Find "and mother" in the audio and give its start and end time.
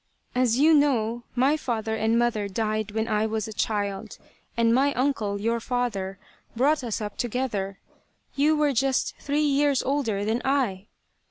1.95-2.47